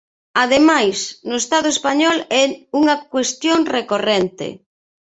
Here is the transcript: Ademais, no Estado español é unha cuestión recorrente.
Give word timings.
Ademais, 0.43 0.97
no 1.29 1.35
Estado 1.43 1.67
español 1.75 2.17
é 2.41 2.43
unha 2.79 2.95
cuestión 3.13 3.59
recorrente. 3.75 4.47